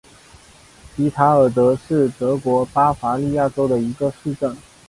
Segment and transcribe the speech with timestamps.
[0.95, 4.57] 比塔尔德是德国巴伐利亚州的一个市镇。